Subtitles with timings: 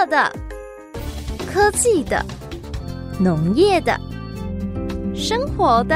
[0.00, 0.32] 乐的、
[1.46, 2.24] 科技的、
[3.18, 4.00] 农业的、
[5.14, 5.94] 生活的。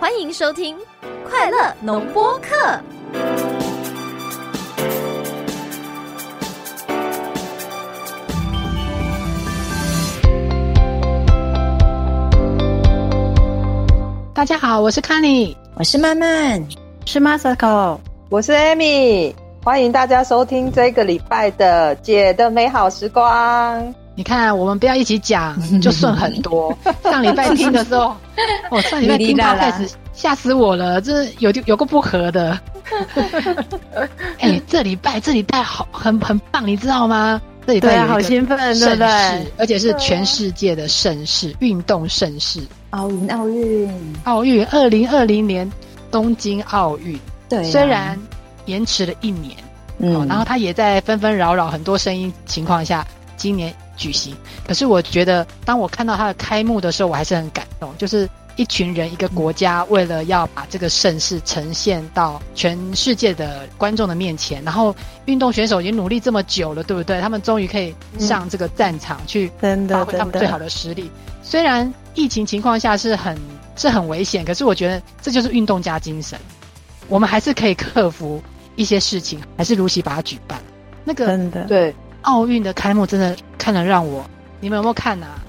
[0.00, 0.74] 欢迎收听
[1.28, 2.56] 《快乐农播客》。
[14.32, 16.66] 大家好，我是 Kenny，我是曼曼，
[17.04, 17.98] 是 Masako，
[18.32, 19.30] 我是 Amy，
[19.62, 23.94] 欢迎大家收听这个礼拜的姐的美好时光。
[24.14, 26.74] 你看，我们不要一起讲， 就顺很多。
[27.02, 28.16] 上礼拜听的时候，
[28.70, 32.58] 我、 哦、上礼拜听他开始吓死我了，这有有个不合的。
[34.40, 37.38] 哎、欸，这礼拜这礼拜好很很棒，你知道吗？
[37.66, 39.52] 这礼拜好兴奋，对不对？
[39.58, 42.62] 而且是全世界的盛事，运动盛事。
[42.92, 45.70] 奥运，奥运，奥运，二零二零年
[46.10, 47.18] 东京奥运，
[47.52, 48.18] 对、啊，虽然
[48.64, 49.54] 延迟了一年，
[49.98, 54.34] 嗯、哦，然后他也在纷纷扰扰很多声音情况下，今年举行。
[54.66, 57.94] 可是我觉得，当我看到他的开幕的时候，我还是很感动。
[57.98, 67.20] 就是一群人，一个国家，为了要把这个盛世呈现到全世界的观众的面前，然后运动选手已经努力这么久了，对不对？
[67.20, 69.52] 他们终于可以上这个战场去
[69.88, 71.10] 发挥他们最好的实力，
[71.42, 71.92] 虽然。
[72.14, 73.34] 疫情情况下是很
[73.74, 76.38] 是很危险，可是我觉得这就是运动家精神，
[77.08, 78.42] 我们还是可以克服
[78.76, 80.60] 一些事情，还是如期把它举办。
[81.04, 84.24] 那个真的对奥运的开幕真的看了让我，
[84.60, 85.42] 你们有没有看啊？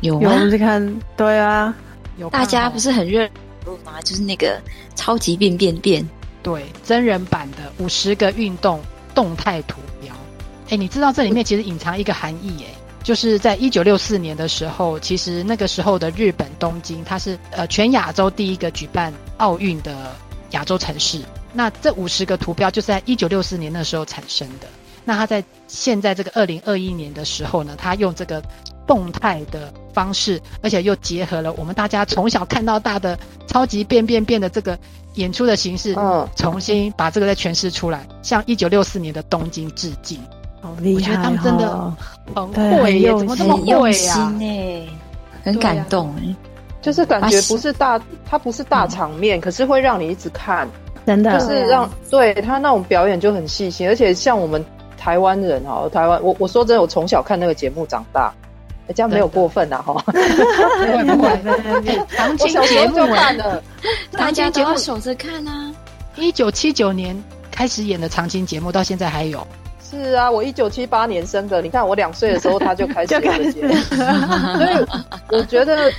[0.00, 0.32] 有吗？
[0.32, 1.74] 有看，对啊，
[2.16, 2.30] 有。
[2.30, 3.28] 大家不是很热
[3.66, 4.00] 络吗？
[4.02, 4.60] 就是那个
[4.94, 6.08] 超级变变变，
[6.42, 8.80] 对，真人版的五十个运动
[9.14, 10.14] 动态图标。
[10.70, 12.74] 哎，你知道这里面其实隐藏一个含义哎？
[13.02, 20.14] 就是在一九六四年的时候，其实那个时候的日本东京，它是呃全亚洲第一个举办奥运的
[20.50, 21.20] 亚洲城市。
[21.52, 24.66] 那这五十个图标就是在一九六四年那时候产生的。
[25.04, 28.42] 那他在现在这个二零二一年的时候呢，他用这个
[28.86, 34.78] 动态的方式，而且又结合了我们大家从小看到大的超级变变变的这个
[35.14, 40.20] 演出的形式，嗯，重新把这个再诠释出来，向一九六四年的东京致敬。
[40.60, 41.12] 好厉害！
[41.12, 41.96] 我觉得他们真的
[42.34, 44.32] 很会耶，怎么这么会呀？
[45.42, 46.36] 很感动哎，
[46.82, 50.68] 就是感觉不是大，它不是大场面，可是会让你一直看，
[51.06, 51.38] 真的。
[51.38, 54.64] 就是让对他那种表演就很细心，而且像我们
[54.96, 58.32] 台湾人哈，台湾我我说真的，我从小看那个节目长大，
[58.94, 63.62] 这样没有过分呐哈，不会不会，长青节目就看了，
[64.12, 65.72] 大家都要守着看啊！
[66.16, 67.16] 一九七九年
[67.50, 69.46] 开始演的长青节目，到现在还有。
[69.90, 73.34] 是啊，我一九七八年生的，你看我两岁的时候他就开始 了这
[74.56, 74.86] 所以
[75.30, 75.92] 我觉得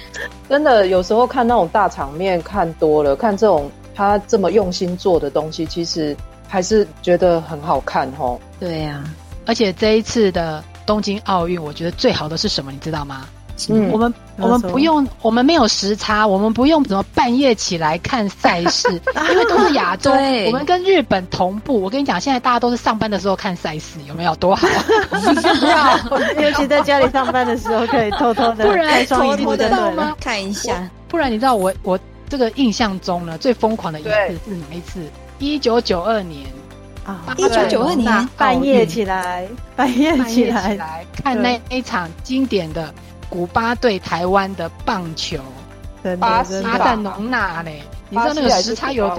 [0.47, 6.15] 真的有时候看那种大场面看多了，看这种他这么用心做的东西，其实
[6.47, 8.39] 还是觉得很好看哦。
[8.59, 9.11] 对呀、啊，
[9.45, 13.27] 而且这一次的东京奥运，我觉得最好的是什么，你知道吗？
[13.69, 18.89] 嗯，我们我们不用，我们没有时差，我们不用怎么半夜起来看赛事，
[19.29, 21.81] 因为都是亚洲，我们跟日本同步。
[21.81, 24.67] 我跟你讲，现在大家都是上班的时候看赛事，有没有多好？
[26.41, 30.13] 尤其在家里上班的时候，可以偷偷的，不然偷偷的吗？
[30.19, 31.99] 看一下，不然你知道我我
[32.29, 35.01] 这个印象中呢，最疯狂的一次是哪一次？
[35.39, 36.45] 一九九二年
[37.05, 42.93] 啊，一九九二年半夜起来，半夜起来看那一场经典的。
[43.31, 45.39] 古巴对台湾的棒球，
[46.19, 49.09] 巴西巴塞隆纳嘞，你知道那个时差有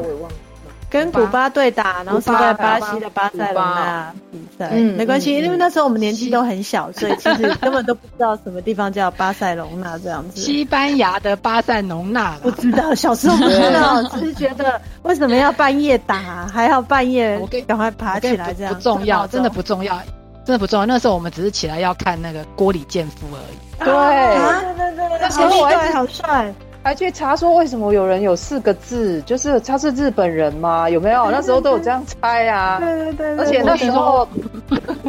[0.90, 4.68] 跟古巴对打，然后是在巴西的巴塞隆那比赛。
[4.72, 10.38] 嗯，没关系，因为那时候我们年纪都很小，所以其实 根本都不知道什么地方叫巴塞隆纳这样子。
[10.38, 19.98] 西班牙的巴塞隆纳，不知道，小时候不知道，只是觉得为什么要半夜打，还要半夜赶快爬起来这样，不重要，真的不重要。
[20.44, 23.84] 真的不重要，那时候我们只是起来要看那个郭里建夫而已。
[23.84, 30.88] 对，啊、对对对，那时候我还好帅，还去查说为什么有人有四个字，就是他是日本人吗？
[30.88, 31.30] 有没有？
[31.30, 32.78] 那时候都有这样猜啊。
[32.80, 34.26] 对对对，而且那时候，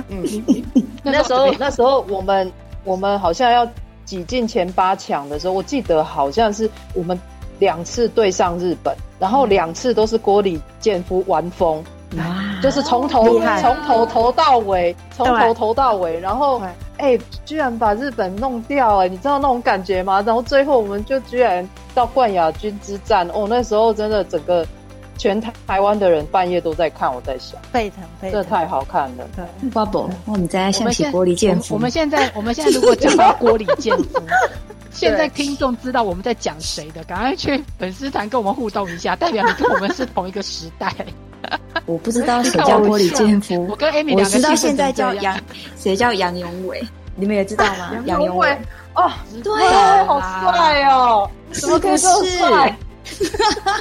[0.10, 0.24] 嗯，
[1.04, 2.52] 那时候那时候我们
[2.84, 3.68] 我们好像要
[4.06, 7.20] 挤进前八强的时候，我记得好像是我们
[7.60, 11.84] 两次对上日本，然后两次都是郭里建夫完封。
[12.18, 12.62] 哇！
[12.62, 16.62] 就是从头从头投到尾，从头投到尾，然后
[16.98, 20.22] 哎、欸，居然把日本弄掉哎、欸，你知道那种感觉吗？
[20.26, 24.66] 然后最后我们就居然到冠亚军之战哦，那时候真的整个
[25.24, 29.26] 全台台湾的人半夜都在看，我在想，沸腾沸腾，这太好看了。
[29.34, 31.76] 对， Bubble，我们在想起郭李建夫。
[31.76, 34.22] 我们现在我们现在如果讲到郭李建夫，
[34.92, 40.94] 现在听众知道我们在讲谁的，赶快去粉丝团跟我们互动一下，代表你跟我们是同一个时代。
[41.88, 45.40] 我不知道谁叫郭李建夫，我跟 Amy 我知道现在叫杨，
[45.80, 46.84] 谁叫杨永伟？
[47.16, 47.94] 你们也知道吗？
[48.08, 48.50] 杨永伟
[48.96, 49.10] 哦，
[49.42, 51.80] 对啊，好帅哦，怎么
[53.04, 53.74] 可以这么帅？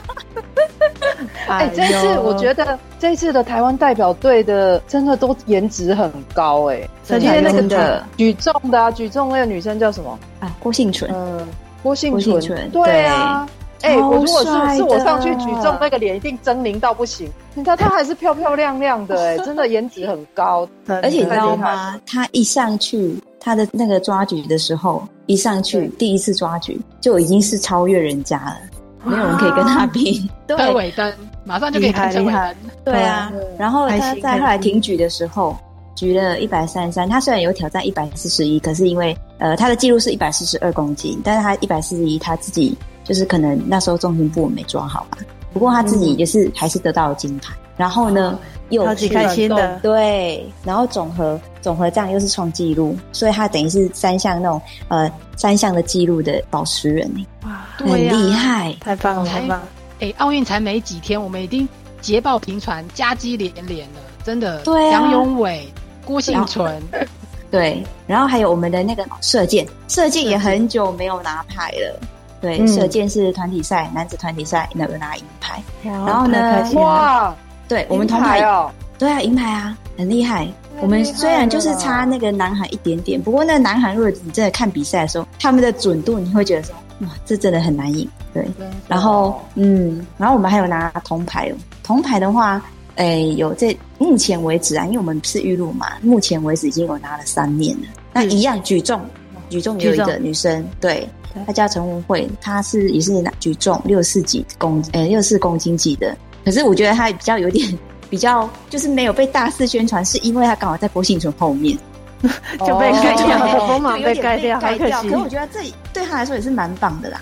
[1.49, 10.19] 哎，这次我觉得这次的台湾代表队的真的都颜值很高哎，今天那个举重的啊，举重那个女生叫什么？
[10.41, 11.11] 啊，郭幸纯。
[11.13, 11.47] 嗯，
[11.83, 12.71] 郭幸纯。
[12.71, 13.47] 对啊，
[13.83, 17.31] 哎，我如果是是我上去举重，那个脸一定狰狞到不行。
[17.55, 20.67] 你看她还是漂漂亮亮的哎， 真的颜值很高。
[20.87, 22.01] 而且你知道吗？
[22.07, 28.57] 她一上去，她的那个抓举的时候，一上去第一次抓举就已经是超越人家了。
[29.05, 31.13] 没有人可以跟他比，对，尾灯
[31.45, 32.55] 马上就可以开成灯
[32.85, 33.33] 对啊。
[33.59, 35.57] 然后他在后来挺举的时候，
[35.95, 37.09] 举了一百三十三。
[37.09, 45.19] 他虽然有挑战一百四十一，可是因为呃他的记录是一百四十二公斤，但是他一百四十一他自己就是可能那时候重心不稳没抓好吧。
[45.53, 47.53] 不过他自己也是还是得到了金牌。
[47.77, 48.39] 然后呢，
[48.71, 50.47] 又超级开心的，对。
[50.65, 57.11] 然后总和总和这样又是创纪录，所以他等于是三项那种呃三项的纪录的保持人
[57.45, 59.63] 哇，很厉害，太棒了，太棒了！
[60.01, 61.69] 哎，奥运才没几天，我们已经
[62.01, 64.61] 捷报频传，佳绩连连了，真的。
[64.63, 65.67] 对杨永伟、
[66.05, 66.81] 郭幸存，
[67.51, 67.83] 对。
[68.07, 72.01] 然后还有我们的那个射箭，射箭也很久没有拿牌了。
[72.41, 75.63] 对，射箭是团体赛，男子团体赛能拿银牌。
[75.83, 77.35] 然后呢，哇！
[77.73, 80.47] 对我们铜牌哦，对啊，银牌啊，很厉害。
[80.83, 88.07] 我们虽然就是差那个南韩一点点，不过那个南韩如果你真的看比赛的时候，他们的准度你会觉得说，哇，这真的很难赢。
[88.35, 88.47] 对，
[88.87, 91.57] 然后嗯，然后我们还有拿铜牌哦。
[91.83, 92.63] 铜牌的话，
[92.97, 97.85] 哎，有这目前为止啊，因为我们是预录嘛，目前为止已经有拿了三面了。
[98.13, 99.01] 那一样举重，
[99.49, 101.09] 举重也有一个女生，对，
[101.47, 106.15] 她叫陈文慧，她是也是拿举重六十四几公，呃，六十四公斤级的。
[106.45, 107.79] 可是我觉得他比较有点
[108.11, 111.77] 比较，就是没有被大肆宣传，是因为他刚好在郭婞淳后面，
[112.67, 115.03] 就被盖掉了，锋芒被盖掉，盖掉。
[115.03, 115.61] 可是我觉得这
[115.93, 117.21] 对他来说也是蛮棒的啦。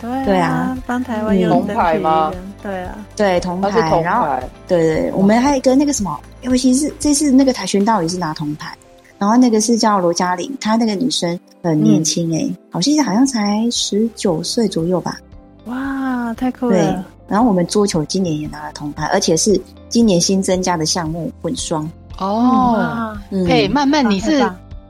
[0.00, 2.32] 对啊，帮台湾有铜牌吗？
[2.60, 4.26] 对啊，对铜牌，然后
[4.66, 8.76] 对对，我们还有一个那个什么，尤其是这次那个跆拳道也是拿铜牌，
[9.16, 15.20] 然后那个是叫罗嘉玲，她那个女生很年轻诶，好像好像才十九岁左右吧。
[15.66, 17.04] 哇，太酷了！
[17.32, 19.58] 然后我们桌球今年也拿了铜牌，而且是
[19.88, 23.16] 今年新增加的项目混双哦。
[23.48, 24.46] 嘿，曼曼，你是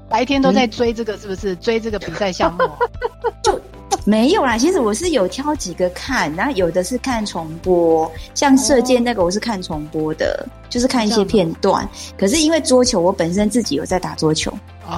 [0.08, 1.54] 白天都在追这个是不是？
[1.54, 2.64] 追这个比赛项目？
[3.44, 3.56] 就
[4.04, 4.58] 没有啦。
[4.58, 11.88] 其实我是有挑几个看，然后有的是看重播，像射箭那个我是看重播的，就是看一些片段。
[12.18, 14.52] 可是因为桌球，我本身自己有在打桌球，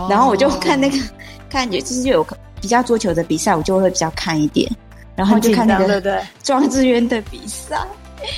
[0.08, 0.96] 然后我就看那个
[1.50, 2.26] 看，就是有
[2.58, 4.66] 比较桌球的比赛，我就会比较看一点。
[5.16, 7.76] 然后就看那个庄智渊的比赛，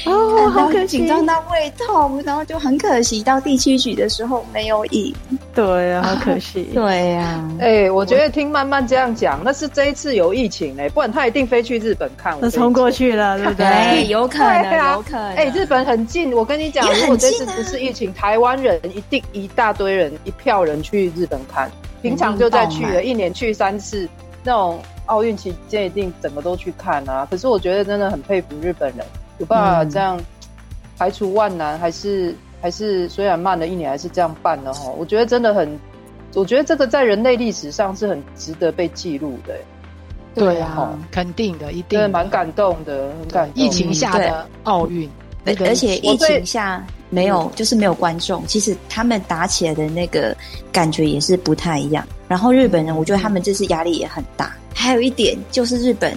[0.04, 5.14] 哦，好可惜，紧张到胃痛，然后就很可惜，到第七局的时候没有赢。
[5.54, 6.68] 对啊，好可惜。
[6.74, 12.36] 对呀，哎，我觉得听曼曼这样讲，那是这一次有疫情哎，不然他一定飞去日本看。
[12.40, 14.06] 那冲过去了， 对不对？
[14.08, 15.34] 有可能，有可能。
[15.34, 21.70] 哎，日本很近，我跟你讲，如果这次不是疫情，台湾人一定一大堆人，一票人去日本看，
[22.02, 24.06] 平常就在去了，一年去三次
[24.42, 24.78] 那种。
[25.06, 27.26] 奥运期间一定整个都去看啊！
[27.30, 29.06] 可是我觉得真的很佩服日本人，
[29.38, 30.20] 有办法这样
[30.98, 34.90] 排除万难，还是还是虽然慢了一年，还是这样办的哈。
[34.98, 35.78] 我觉得真的很，
[36.34, 39.54] 我觉得这个在人类历史上是很值得被记录的。
[40.34, 43.62] 对啊，肯定的，一定的蛮感动的，很感动。
[43.62, 45.08] 疫情下的奥运，
[45.44, 50.36] 而且疫情下没有就是没有观众，其实他们打起来的那个
[50.70, 52.06] 感觉也是不太一样。
[52.28, 54.54] 然后日本人，我觉得他们这次压力也很大。
[54.74, 56.16] 还有一点就是日本，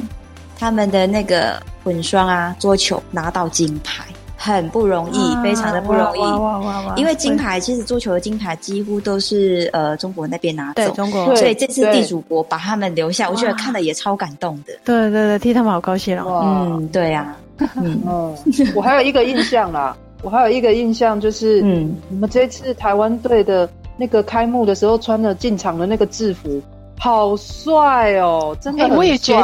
[0.57, 4.03] 他们的那个混双啊，桌球拿到金牌
[4.37, 6.99] 很不容易，非常的不容易。
[6.99, 14.73] 因为金牌其实桌球的金牌几乎都是呃中国那边拿走，中国，所以这次地主国把他们留下，我觉得看了也超感动的。
[14.85, 16.43] 对对对，替他们好高兴哦。
[16.45, 17.35] 嗯，对呀。
[17.75, 18.01] 嗯，
[18.73, 26.61] 我还有一个印象啦，我还有一个印象就是，嗯，我们这次台湾队的那个开幕的时候穿的进场的那个制服。
[27.01, 28.55] 好帅哦！
[28.59, 29.33] 真的，我也觉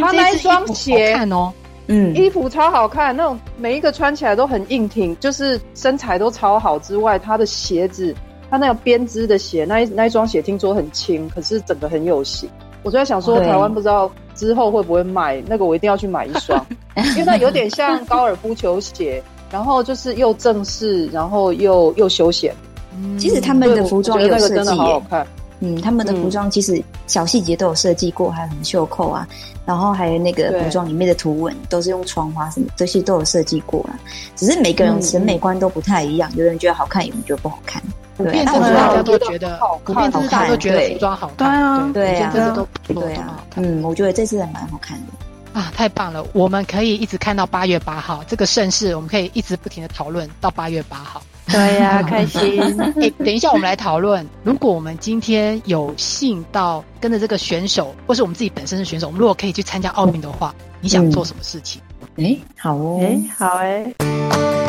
[0.00, 1.52] 他那一双鞋看哦，
[1.88, 6.78] 嗯，衣服超好看，那种每一个穿起来都很硬挺，就是身材都超好。
[6.78, 8.14] 之外，他的鞋子，
[8.48, 12.48] 他那个编织的鞋，那一那一双鞋听说很轻，可是整个很有型。
[12.84, 22.54] 我就在想说，台湾不知道之后会不会卖那个，我一定要去买一双， 因为它有点像高尔夫球鞋，然后就是又正式，然后又又休闲。
[23.18, 25.26] 其实他们的服装有设计，好好看。
[25.62, 29.28] 嗯，他们的服装其实小细节都有设计过，还有什么袖扣啊，
[29.66, 33.94] 然后还有那个服装里面的图文都是用窗花什么这些都有设计过了。
[34.34, 37.82] 只是每个人审美观都不太一样，有人觉得好看，有人觉得不好看。
[38.16, 45.60] 对，大家都觉得好看，大家都觉得服装好看，对啊，对啊，这次都对啊，嗯，我觉得这次还蛮好看的。
[45.60, 46.24] 啊，太棒了！
[46.32, 51.20] 我们可以一直看到八月八号这个盛世，我们可以一直不停的讨论到八月八号。
[51.52, 52.60] 对呀、啊，开心。
[53.00, 61.80] 哎，等一下，我们来讨论， 如果我们今天有幸到跟着这个选手，或是我们自己本身的选手，我们如果可以去参加奥运的话，你想做什么事情？
[62.16, 64.59] 哎、嗯，好哦，哎，好哎。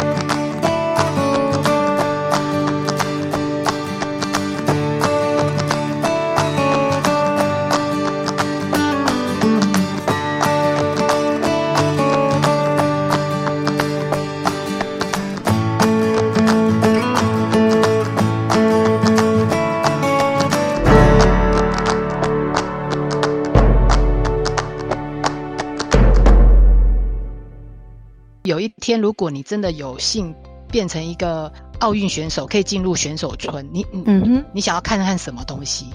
[28.80, 30.34] 天，如果你真的有幸
[30.70, 35.88] 变成一个奥运选手，可以进入选手村，你嗯哼，你想要看看什么东西？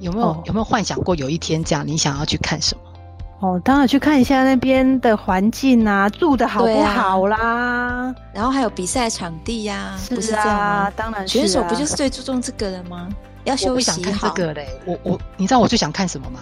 [0.00, 1.86] 有没有、哦、有没有幻想过有一天这样？
[1.86, 2.82] 你想要去看什么？
[3.40, 7.36] 哦，当然去看一下那边的环境啊，住的好不好啦？
[7.36, 10.90] 啊、然后还有比赛场地呀、啊，是啊，不是这样吗？
[10.96, 13.08] 当然是、啊，选手不就是最注重这个的吗？
[13.44, 13.96] 要休息好。
[13.96, 16.40] 我不想看这个嘞，我我，你知道我最想看什么吗？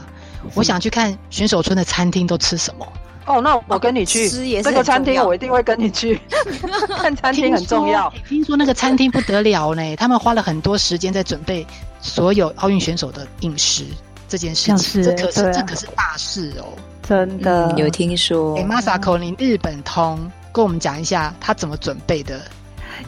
[0.55, 2.87] 我想去看选手村的餐厅都吃什么。
[3.25, 4.29] 哦，那我跟你去
[4.63, 6.21] 这个餐厅，我一定会跟你去。
[7.01, 8.13] 看餐厅很重要。
[8.29, 11.67] 听说那个餐厅不得了呢，他们花了很多时间在准备
[12.01, 13.85] 所有奥运选手的饮食
[14.29, 16.65] 这件事情，这可是这可是大事哦，
[17.03, 18.57] 真的有听说。
[18.57, 22.41] 哎，Masako，你日本通，跟我们讲一下他怎么准备的。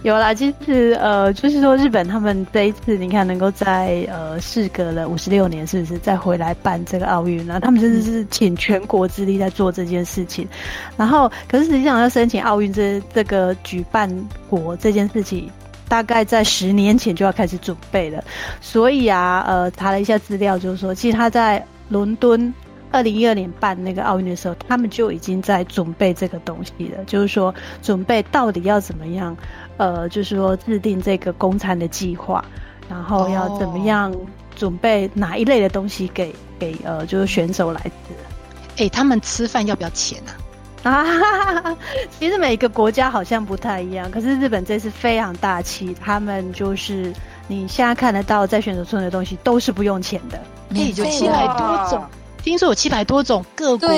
[0.03, 7.45] 有啦，其实呃，就是说日本他们这一次，你看能够在呃事隔了五十六年，是不是再回来办这个奥运？
[7.47, 10.47] 然后他们真的是倾全国之力在做这件事情。
[10.97, 14.11] 然后，可是实际上要申请奥运这这个举办
[14.49, 15.51] 国这件事情，
[15.89, 18.23] 大概在十年前就要开始准备了。
[18.61, 22.53] 所以啊，呃，查了一下资料，就是说，其实他在伦敦
[22.91, 29.37] 二零一二年办那个奥运的时候，他们就已经在准备这个东西了，就是说准备到底要怎么样。
[29.77, 32.45] 呃，就是说制定这个供餐的计划，
[32.89, 34.15] 然后要怎么样
[34.55, 38.15] 准备哪一类的东西给给呃，就是选手来吃。
[38.77, 40.21] 哎、欸，他们吃饭要不要钱
[40.83, 40.93] 啊？
[40.93, 41.77] 啊，
[42.21, 47.13] 其实每个国家好像不太一样，可是日本这次非常大气，他们就是
[47.49, 50.39] 你现在看得到在选手村的东西都是不用钱的，
[50.75, 52.05] 哎，有七百多种，
[52.43, 53.89] 听说有七百多种各国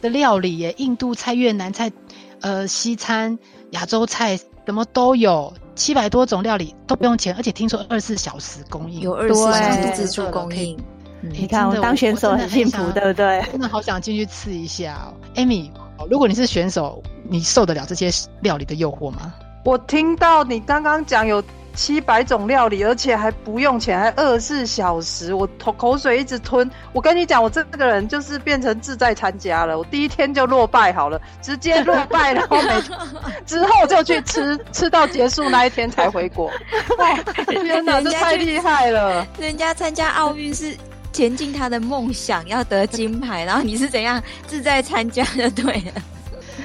[0.00, 1.92] 的料理耶，印度菜、越南菜、
[2.40, 3.38] 呃，西餐、
[3.70, 4.40] 亚洲菜。
[4.66, 10.76] 什么都有，七百多种料理都不用钱，而且听说二十四小时供应，有二十四小时自助供应。
[11.20, 13.42] 你看，我当选手很幸福，对不对？
[13.50, 15.70] 真的好想进去吃一下哦，Amy，
[16.10, 19.34] 如果你是选手，你受得了这些料理的诱惑吗？
[19.64, 21.42] 我听到你刚刚讲有。
[21.74, 26.70] 七百种料理，而且还不用钱，还二十四小时，我口口水一直吞。
[26.92, 29.76] 我跟你讲，我这个人就是变成自在参加了。
[29.76, 32.82] 我第一天就落败好了，直接落败，然后每
[33.44, 36.50] 之后就去吃，吃到结束那一天才回国。
[37.48, 39.26] 天哪，这太厉害了！
[39.38, 40.76] 人家参加奥运是
[41.12, 46.02] 前进他的梦想，要得金牌，然后你是怎样自在参加的对了。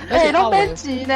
[0.15, 1.15] 哎、欸，都别急呢。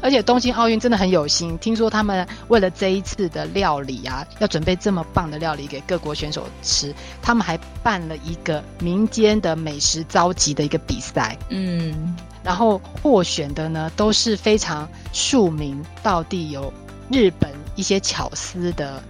[0.00, 11.36] 而且东京奥运真的很有心，听说他们为了这一次的料理啊，要准备这么棒的料理给各国选手吃，他们还办了一个民间的美食召集的一个比赛。
[11.50, 16.72] 嗯，然后获选的呢都是非常庶民，到地有
[17.10, 19.00] 日本一些巧思的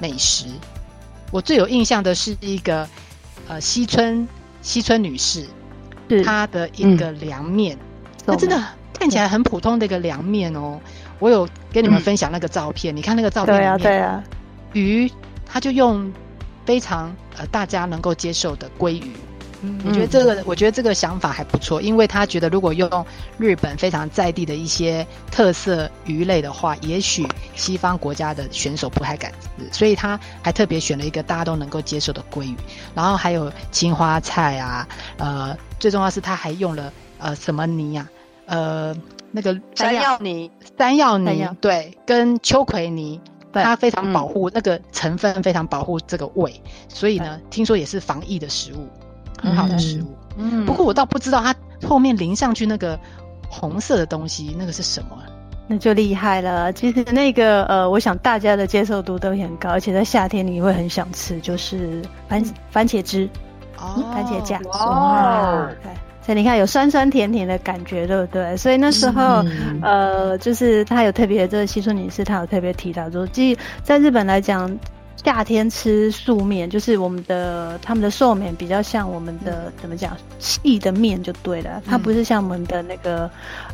[0.00, 0.46] 美食。
[1.30, 2.88] 我最有印象的是一个
[3.46, 4.26] 呃西村
[4.62, 5.46] 西村女士，
[6.24, 7.76] 她的一个凉面。
[7.76, 7.89] 嗯
[8.26, 8.62] 那真的
[8.92, 10.78] 看起来很普通的一个凉面哦，
[11.18, 14.24] 我有跟你们分享那个照片，嗯、你看那个照片里面，对啊，对啊，
[14.74, 15.10] 鱼，
[15.46, 16.12] 它就用
[16.66, 19.12] 非常呃大家能够接受的鲑鱼，
[19.62, 22.88] 嗯，我觉得这个、嗯、我觉得这个想法还不错，因为他觉得如果用
[23.38, 32.54] 日本非常在地的一些特色鱼类的话，也许西方国家的选手不太敢吃，所以他还特别选了一个大家都能够接受的鲑鱼，
[32.94, 34.86] 然后还有青花菜啊，
[35.16, 36.92] 呃，最重要是他还用了。
[37.20, 38.08] 呃，什么泥呀、
[38.46, 38.50] 啊？
[38.50, 38.96] 呃，
[39.30, 43.20] 那个山药泥，山药泥，对，跟秋葵泥，
[43.52, 48.88] 它非常保护、嗯、那个成分，非常保护这个胃，所以呢，听说也是防疫的食物，
[49.40, 50.16] 很好的食物。
[50.36, 51.54] 嗯，不过我倒不知道它
[51.86, 52.98] 后面淋上去那个
[53.48, 55.16] 红色的东西，那个是什么？
[55.68, 56.72] 那就厉害了。
[56.72, 63.28] 其实那个呃，我想大家的接受度都很高，而且在夏天你会很想吃，就是番番茄汁，
[63.78, 65.92] 哦，番茄酱，哇，对。
[66.30, 68.56] 所以你看，有酸酸甜甜的感觉，对不对？
[68.56, 74.70] 所以那时候，嗯、呃，就是他有特别，这个西村女士她有特别提到说，即在日本来讲，
[75.16, 83.28] 夏天吃素面，就是我们的他们的寿面比较像我们的、嗯、怎么讲细的面就对了，它不是像我们的那个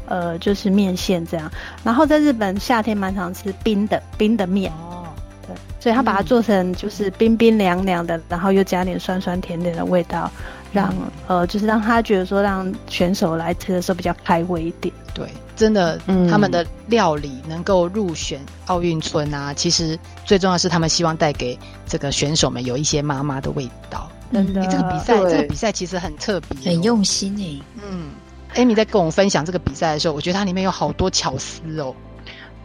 [0.07, 1.53] 呃，就是面线这样。
[1.85, 5.05] 然后在日本夏天蛮常吃冰的冰的面哦，
[5.47, 10.31] 对，所以他把它做成就是冰冰凉凉的，然后又加点酸酸甜甜的味道。
[10.73, 10.93] 让
[11.27, 14.93] 呃，就是让他觉得说，让选手来吃的时候比较开胃一点。
[15.15, 24.11] 对，真的，嗯、他们的料理能够入选奥运村啊，其实最重要是他们希望带给这个选手们有一些妈妈的味道。
[24.33, 27.63] 真的，欸、这个比赛，这个比赛其实很特别，很用心诶、欸。
[27.89, 28.11] 嗯
[28.55, 31.95] 艾米在跟我们分享这个比赛的时候，我觉得它里面有好多巧思哦。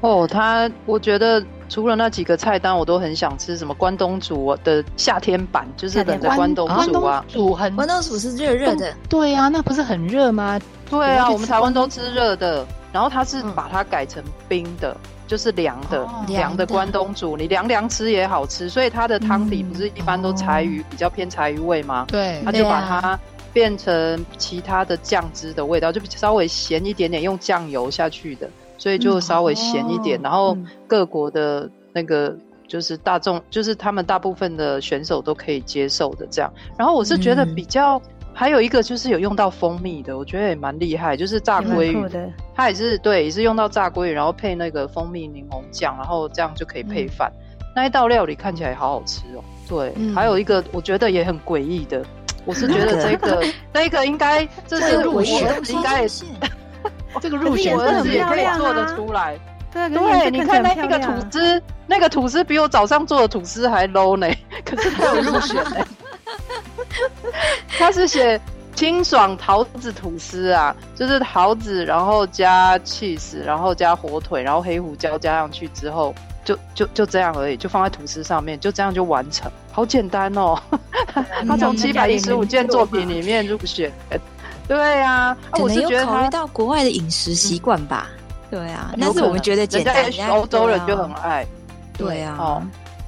[0.02, 10.60] 哦，他我觉得除了那几个菜单，我都很想吃什么关东煮的夏天版，就是冷的关东煮啊，煮很关东煮是热热的，对啊，那不是很热吗？
[10.90, 22.06] 对啊，我们台湾都吃热的，然后他是把它改成冰的，嗯、就是凉的凉、哦、的关东煮，你凉凉吃也好吃，所以它的汤底不是一般都柴鱼、嗯、比较偏柴鱼味吗？
[22.10, 23.18] 对，他就把它
[23.54, 28.50] 变成其他的酱汁的味道，就稍微咸一点点，用酱油下去的。
[28.82, 30.58] 所以就稍微咸一点，然后
[30.88, 32.36] 各国的那个
[32.68, 36.52] 就是大众，嗯、就是他们大部分的选手都可以接受的这样。
[36.76, 38.02] 然后我是觉得比较，嗯、
[38.34, 47.32] 还有一个就是有用到蜂蜜的，我觉得也蛮厉害，就是炸鲑鱼，它也是对，也是用到炸鲑鱼，然后配那个蜂蜜柠檬酱，然后这样就可以配饭。
[47.60, 49.44] 嗯、那一道料理看起来好好吃哦。
[49.70, 52.04] 对，嗯、还有一个我觉得也很诡异的，
[52.46, 56.26] 我是觉得这个那个应该这是入选，应该也是。
[57.20, 59.38] 这个入选我也可以做得出来，
[59.74, 64.28] 对，对，你看那那个吐司，那个吐司比我早上做的吐司还 low 呢，
[64.64, 65.86] 可是他有入选呢。
[67.78, 68.40] 他是写
[68.76, 76.14] 清爽桃子吐司啊，就是桃子，然后加 cheese，然后加火腿，然后黑胡椒加上去之后，
[76.46, 80.58] 就就就这样而已，就放在吐司上面，就这样就完成，好简单哦。
[81.48, 83.92] 他从七百一十五件作品里面入选。
[84.72, 88.08] 对呀，可能有考虑到国外的饮食习惯吧。
[88.50, 91.46] 对啊，但是我们觉得简单，欧洲人就很爱。
[91.98, 92.66] 对啊。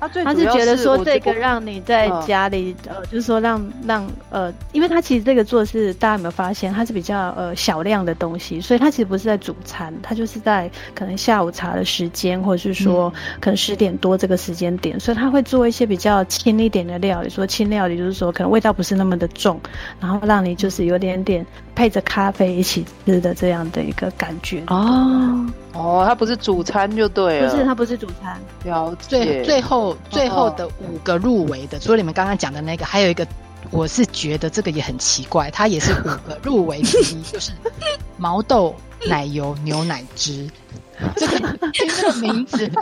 [0.07, 19.59] 他是觉得说这个让你在家里，呃，就是说让让呃，因为他其实这个做是大家有没有发现，它是比较呃小量的东西，所以它其实不是在主餐，它就是在可能下午茶的时间，或者是说可能十点多这个时间点，所以他会做一些比较轻一点的料理，说轻料理就是说可能味道不是那么的重，
[19.99, 25.45] 然后让你就是有点点配着咖啡一起吃的这样的一个感觉哦。
[25.73, 28.39] 哦，它不是主餐就对了，不是，它不是主餐。
[28.63, 29.07] 了解。
[29.07, 33.25] 最最后最后的五个入围的，除了你们刚刚讲的那个，还有一个，
[33.71, 37.51] 我是觉得这个也很奇怪，它也是五个入围之一，就是
[38.17, 38.75] 毛豆
[39.07, 40.47] 奶油牛奶汁。
[41.15, 41.39] 这 个
[41.71, 42.69] 听这个名字，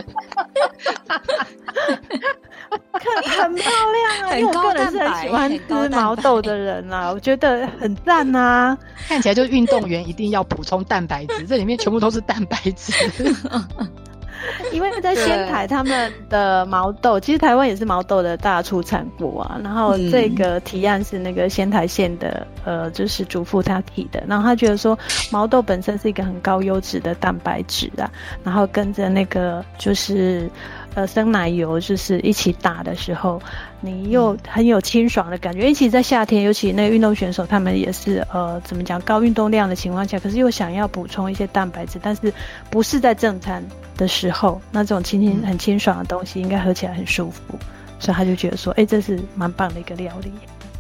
[2.94, 4.36] 看很漂亮啊！
[4.38, 8.78] 因为我个人是很喜欢吃毛豆的人啊，我觉得很赞啊。
[9.08, 12.94] 看起来就是运动员一定要补充蛋白质，这里面全部都是蛋白质。
[14.74, 19.60] 因为在仙台，他们的毛豆其实台湾也是毛豆的大出产国啊。
[19.64, 24.24] 然后这个提案是那个仙台县的呃，就是主妇他提的。
[24.28, 24.98] 然后他觉得说
[25.32, 28.10] 毛豆本身是一个很高优质的蛋白质啊，
[28.44, 30.50] 然后跟着那个就是
[30.94, 33.42] 呃生奶油就是一起打的时候，
[33.80, 35.68] 你又很有清爽的感觉。
[35.68, 42.34] 尤其在夏天，尤其那个运动选手他们也是呃怎么讲高运动量的情况下，可是又想要补充一些蛋白质，但是
[42.70, 43.64] 不是在正餐
[43.98, 47.60] 的时候，那这种清清很清爽的东西，应该喝起来很舒服，嗯、
[48.00, 50.32] 所以他就觉得说，哎、欸，这是蛮棒的一个料理。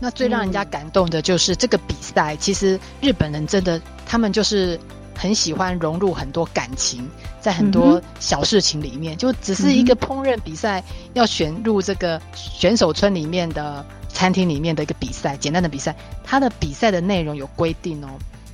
[0.03, 4.79] 那最让人家感动的就是这个比赛，其实日本人真的，他们就是
[5.15, 7.07] 很喜欢融入很多感情，
[7.41, 10.81] 在很多小事情里面，嗯、就只是一个烹饪比赛，
[11.13, 18.07] 要选入这个选手村里面的餐厅里面的一个比赛，简单的比赛，它的比赛的内容有规定哦。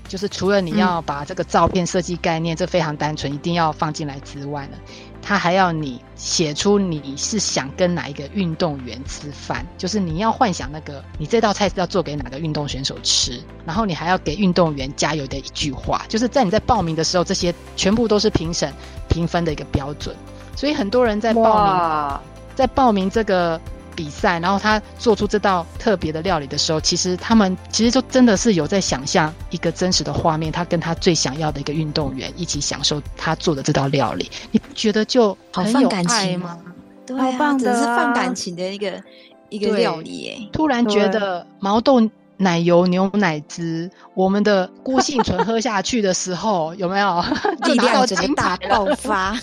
[0.07, 4.77] 就是除了你要把这个照片设计概念，嗯、这非常单纯，一定要放进来之外呢，
[5.27, 18.71] 他还要你写出你是想跟哪一个运动员吃饭，就是你要幻想那个你这道菜是要做给哪个运动选手吃，然后你还要给运动员加油的一句话，就是在你在报名的时候，这些全部都是评审
[19.09, 20.15] 评分的一个标准，
[20.55, 22.19] 所以很多人在报名，
[22.55, 23.59] 在报名这个
[23.97, 36.59] 比赛，然后他做出这道特别的料理的时候，其实他们其实就真的是有在想象一个真实的画面，他跟他最想要的一个运动员一起享受他做的这道料理，你不觉得就很有爱吗？
[37.07, 39.01] 对啊，真的是放感情的一个
[39.49, 40.37] 一个料理耶。
[40.53, 41.99] 突然觉得毛豆
[42.37, 47.23] 奶油牛奶汁，我们的郭幸存喝下去的时候，有没有
[47.65, 49.35] 力量整个大爆发？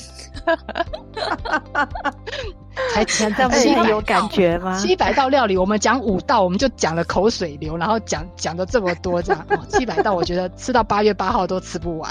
[2.93, 4.77] 才讲这么有感觉吗？
[4.79, 12.11] 七百道料理，我们讲五道，我们就讲了口水流，然后讲讲的这么多，这样哦， 七百道，我觉得吃到八月八号都吃不完。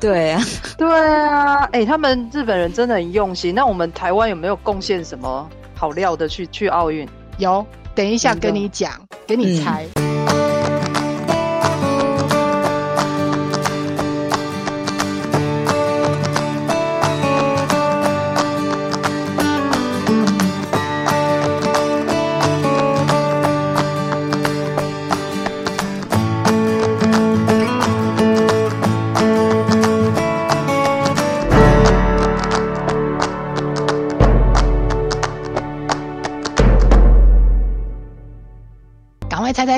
[0.00, 0.42] 对啊，
[0.78, 3.54] 对啊，哎、欸，他们日本人真的很用心。
[3.54, 7.08] 那我们台湾有没有贡献什么好料的去去奥运？
[7.38, 8.92] 有，等一下跟你讲，
[9.26, 9.84] 给你猜。
[9.96, 10.09] 嗯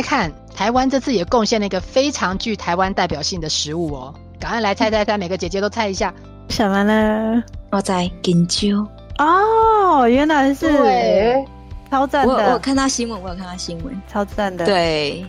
[0.02, 4.14] 看，台湾这次也贡献了一个非常具台湾代表性的食物哦！
[4.38, 6.12] 赶快来猜猜猜，每个姐姐都猜一下，
[6.48, 7.42] 什么呢？
[7.70, 8.86] 我在金蕉
[9.18, 11.44] 哦，原来是对
[11.90, 12.38] 超赞的我！
[12.38, 14.66] 我有看到新闻，我有看到新闻，超赞的。
[14.66, 15.24] 对，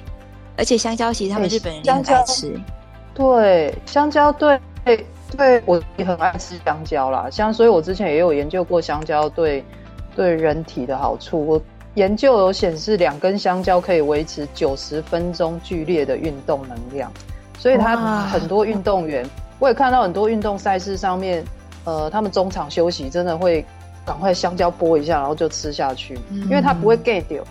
[0.57, 2.59] 而且香蕉其实他们日本人也很爱吃。
[3.13, 4.59] 对，香蕉对
[5.37, 7.29] 对，我也很爱吃香蕉啦。
[7.29, 9.63] 香，所以我之前也有研究过香蕉对
[10.15, 11.45] 对人体的好处。
[11.45, 11.61] 我。
[11.95, 17.11] 研究有显示，两根香蕉可以维持九十分钟剧烈的运动能量，
[17.59, 19.23] 所以他很多运动员，
[19.59, 21.43] 我也看到很多运动赛事上面，
[21.85, 23.63] 呃，他们中场休息真的会
[24.05, 27.43] 赶快香蕉剥一下，然后就吃下去，因为它不会 get 掉，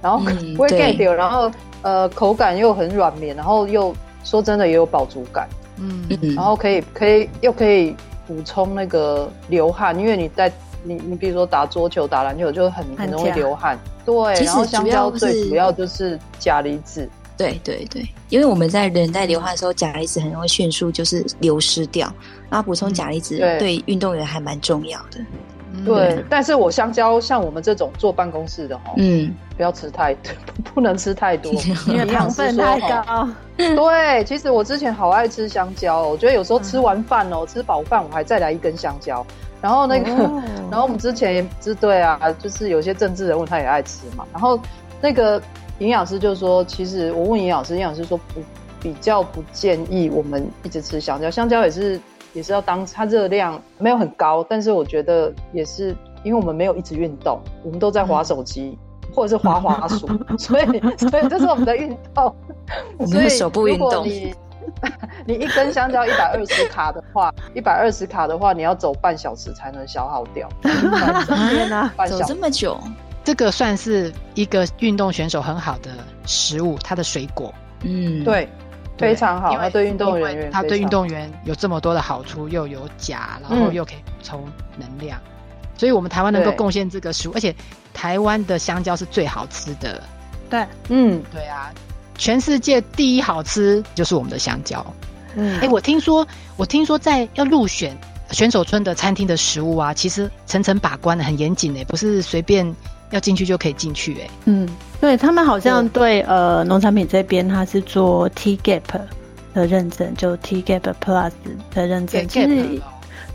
[0.00, 0.18] 然后
[0.54, 1.50] 不会 get 掉，然后
[1.82, 6.06] 呃口感又很软绵，然后又说真的也有饱足感，嗯，
[6.36, 7.96] 然后可以可以又可以
[8.28, 10.52] 补充那个流汗，因为你在。
[10.82, 14.34] 你你比如说打桌球、打篮球就很很容易流汗，对。
[14.34, 18.06] 其实香蕉最主要就是钾离子，对对对。
[18.28, 22.12] 因为我们在人在流汗的时候，钾离子很容易迅速就是流失掉，
[22.50, 25.20] 然后补充钾离子对运动员还蛮重要的。
[25.84, 30.32] 对，但是我香蕉像我们这种坐办公室的哈，嗯，不要吃太多，
[30.74, 31.52] 不能吃太多，
[31.86, 33.28] 因为糖分太高。
[33.56, 39.24] 对，其实我之前好爱吃香蕉，我觉得有时候吃完饭哦，吃饱饭我还再来一根香蕉。
[39.60, 44.24] 然后那个，哦、 然后我们之前也是对啊，就是有些政治人物他也爱吃嘛。
[44.32, 44.58] 然后
[45.00, 45.40] 那个
[45.78, 48.40] 营养师就说，其实我问营养师，营养师说不
[48.80, 52.00] 比较不建议我们一直吃香蕉，香蕉也是
[52.32, 60.64] 也是要当它热量没有很高，但是我觉得也是因为我们没有一直运动，我们都在划手机、嗯、或者是滑滑鼠， 所以
[60.96, 62.34] 所以这是我们的运动，
[62.98, 64.06] 我们的手部运动。
[65.26, 70.48] 你一根香蕉一百二十卡的话， 一百二十卡的话，你要走半小时才能消耗掉。
[70.62, 72.80] 天哪，走这么久，
[73.24, 75.90] 这个算是一个运动选手很好的
[76.26, 77.52] 食物，它的水果。
[77.82, 78.48] 嗯，对，
[78.96, 79.56] 非常好。
[79.56, 84.44] 它对运动员，它对运动员有这么多的好处，又有钾，然后又可以补充
[84.76, 85.20] 能量。
[85.76, 87.54] 所以我们台湾能够贡献这个食物，而且
[87.94, 90.02] 台湾的香蕉是最好吃的。
[90.50, 91.70] 对，嗯，对啊。
[92.18, 94.84] 全世界第一好吃就是我们的香蕉。
[95.36, 96.26] 嗯，哎、欸，我听说，
[96.56, 97.96] 我听说在要入选
[98.32, 102.74] 选手村的餐厅的食物啊，其实层层把关的很严谨哎，不是随便
[103.10, 104.30] 要进去就可以进去哎。
[104.46, 104.68] 嗯，
[105.00, 108.80] 对他们好像对，对呃农产品这边他是做 TGAP
[109.54, 111.32] 的认证，就 TGAP Plus
[111.72, 112.82] 的认证，其实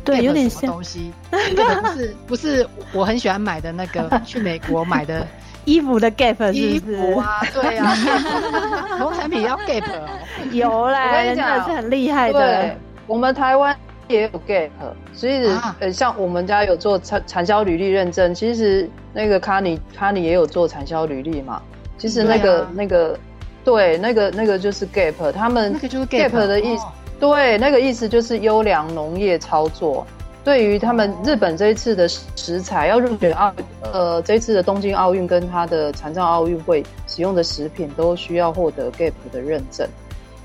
[0.03, 5.25] 对有点像东西，那个不是不是我很喜欢买的那个 去美国买的。
[5.65, 6.59] 衣服的 Gap 是不是？
[6.59, 7.95] 衣服啊，对啊，
[8.99, 10.07] 农产品要 Gap 哦，
[10.51, 12.39] 有啦，我跟你讲，真的是很厉害的。
[12.39, 13.75] 对，我们台湾
[14.07, 14.69] 也有 Gap，
[15.13, 15.49] 所以
[15.79, 21.61] 呃，像我们家有做产产销履历认证，其实那个卡尼卡尼也有做产销履历嘛。
[21.97, 23.17] 其实那个、啊、那个，
[23.63, 30.05] 对，那个那个就是 Gap，他们那个就是 Gap 的意思，哦、对，那个意思就是优良农业操作。
[30.43, 39.87] 对于他们日本这一次的食材要入选奥，呃，这一次的东京奥运跟他的残障奥运会使用的食品都需要获得 GAP 的认证。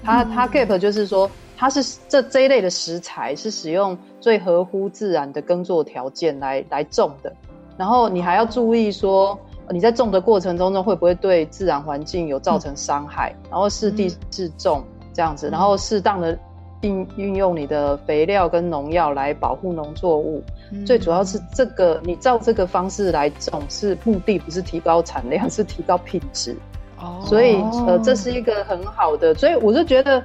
[0.04, 7.32] 它它 GAP 就是说，它是这这一类的食材是使用最合乎自然的耕作条件来来种的。
[7.76, 9.36] 然后你还要注意说，
[9.70, 13.34] 你在种的过程中呢，会不会对自然环境有造成伤害？
[13.50, 16.38] 然后适地适种这样子，然后适当的。
[16.82, 26.56] 运运用你的肥料跟农药来保护农作物，嗯、最主要是这个你照这个方式来种，是目的不是提高产量，是提高品质。
[27.00, 30.22] 哦，所以呃，这是一个很好的，所以我就觉得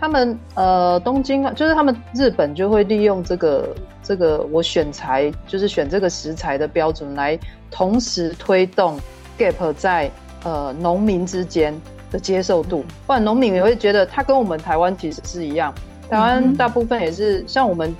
[0.00, 7.38] 他们呃东京啊，就是他们日本就会利用这个这个我选材，就是选这个食材的标准来
[7.70, 8.98] 同时推动
[9.36, 10.10] gap 在
[10.44, 11.72] 呃农民之间
[12.10, 15.72] 的接受度，不然农民也会觉得他跟我们台湾其实是一样。
[16.08, 17.94] 台湾大部分也是像我们，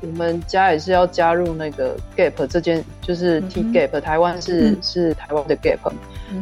[0.00, 5.78] 我们家也是要加入那个 gap 这件，就是 T gap，台湾是是台湾的 gap，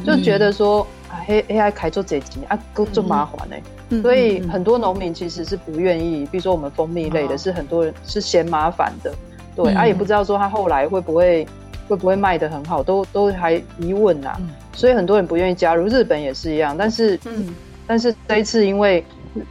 [0.06, 3.56] 就觉得说啊黑 A I 开做这几年啊，够这么麻烦呢，
[4.00, 9.12] 所以很多农民其实是不愿意，比如说我们蜂蜜类的，是很多人是嫌麻烦的，
[9.56, 11.44] 对啊，也不知道说他后来会不会
[11.88, 14.36] 会不会卖的很好，都都还疑问呐，
[14.72, 15.86] 所以很多人不愿意加入。
[15.86, 17.48] 日本也是一样，但是嗯，
[17.88, 19.04] 但是这一次因为。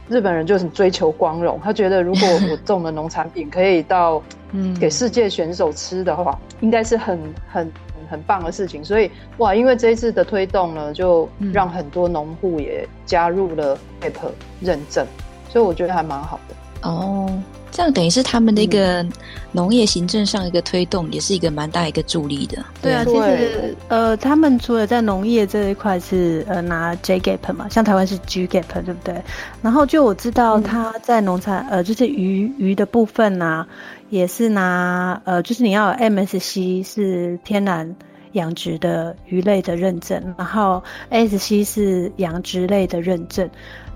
[0.08, 4.22] 日本人就很追求光荣，他觉得如果 我种的农产品可以到
[4.52, 7.18] 嗯给世界选手吃的话，应该是很
[7.50, 7.72] 很
[8.10, 8.84] 很棒的事情。
[8.84, 14.12] 所以哇，因为这一次的推动呢，就让很多农户也加入了 GAP
[14.60, 15.06] 认证，
[15.48, 17.28] 所以我觉得还蛮好的哦。
[17.70, 19.04] 这样等于是他们的一个
[19.52, 22.64] 农业行政上一个推动，也是一个蛮大一个助力的。
[22.82, 29.14] 对啊，其实呃，他们除了在农业这一块是呃拿 J Gap 嘛，像台湾是 G Gap 对不对？
[29.62, 33.66] 然后就我知道他在农产呃就是鱼鱼的部分啊，
[34.10, 37.94] 也是拿呃就是你要有 MSC 是天然
[38.32, 43.48] 养殖的鱼类的认证，然后 ASC 是养殖类的认证。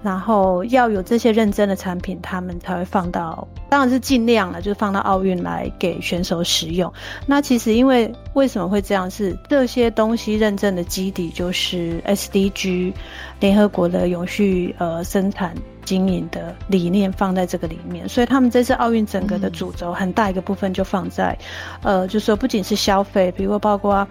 [0.03, 6.93] 然后要有这些认证的产品，他们才会放到，当然是尽量了，就是放到奥运来给选手使用。
[7.25, 9.09] 那其实因为为什么会这样？
[9.11, 12.93] 是这些东西认证的基底就是 SDG，
[13.41, 21.39] 联合国的永续呃生产经营的理念放在这个里面，所以他们这次奥运整个的主轴很大一个部分就放在，
[21.83, 24.07] 呃，就说不仅是消费，比如说包括。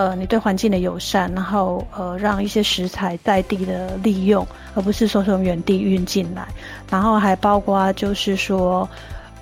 [0.00, 6.48] 呃，你对环境的友善，然后呃，让一些食材在地的利用，而不是说从远地运进来，
[6.90, 8.88] 然后还包括就是说，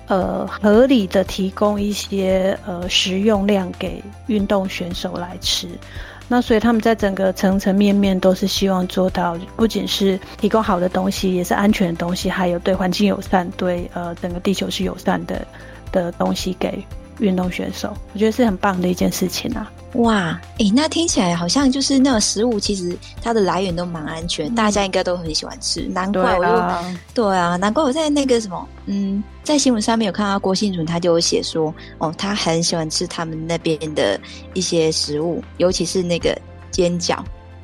[0.07, 5.65] 呃，合理的提供一些呃食用量给运动选手来吃。
[6.27, 15.47] 那所以他们在整个层层面面都是希望做到，不仅是提供好的东西，也是安全的东西，还有对环境友善，对呃整个地球是友善的
[15.93, 16.83] 的东西给
[17.19, 17.93] 运动选手。
[18.13, 19.71] 我觉得是很棒的一件事情啊。
[19.93, 25.81] 哇，诶、欸，那听起来好像就是那个食物，其实它的来源都蛮安全，嗯、大家应该都很喜欢吃。
[25.81, 34.19] 难怪我就对啊，对啊，难怪我在那个什么，嗯，在新闻上面有看到郭婞淳，他就有写说，哦，他很喜欢吃他们那边的
[34.53, 37.17] 一些食物，尤其是那个煎饺。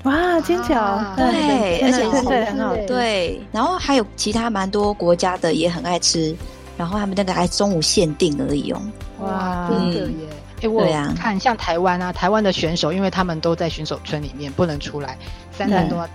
[0.05, 3.39] 哇，煎饺，啊、对，对而且是很好，对。
[3.51, 6.35] 然后还有其他蛮多国家的也很爱吃，
[6.75, 8.81] 然后他们那个还中午限定而已哦。
[9.19, 10.27] 哇，真的耶。
[10.61, 15.17] 哎，我看像台湾啊，台湾的选手，因为他们都在选手村里面不能出来，
[15.51, 16.11] 三餐都要吃。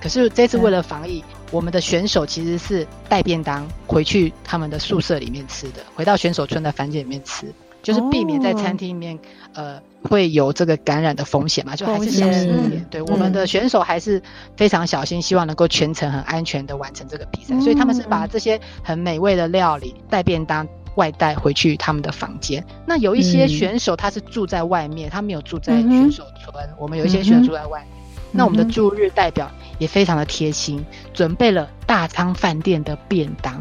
[0.00, 7.46] 可是这次为了防疫，我们的选手其实是带便当回去他们的宿舍里面吃的，回到选手村的房间里面吃，
[7.82, 9.16] 就是避免在餐厅里面
[9.54, 12.84] 呃会有这个感染的风险嘛，就还是小心一点。
[12.90, 14.20] 对，我们的选手还是
[14.56, 20.66] 非常小心，希望能够全程很安全的完成这个比赛，所以他们是把这些很美味的料理带便当。
[20.96, 22.62] 外带回去他们的房间。
[22.84, 26.54] 那有一些选手他是住在外面，嗯、他没有住在选手村。
[26.66, 27.88] 嗯、我们有一些选手住在外面。
[27.88, 33.54] 嗯、那我们的驻日代表也非常的贴心，准备了大仓饭店的便当。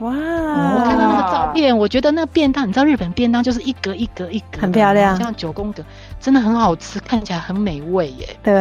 [0.00, 0.10] 哇！
[0.10, 5.84] 我看到那个照片，我觉得那个便当，你知道日本便当就是一格一格一格，很漂亮，像九宫格，
[6.18, 8.26] 真的很好吃，看起来很美味耶。
[8.42, 8.54] 对，